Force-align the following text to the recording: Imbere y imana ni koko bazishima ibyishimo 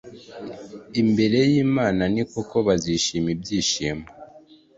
Imbere 1.01 1.39
y 1.51 1.53
imana 1.65 2.03
ni 2.13 2.23
koko 2.31 2.57
bazishima 2.67 3.27
ibyishimo 3.35 4.05